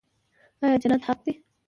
[0.63, 1.33] آیا جنت حق دی؟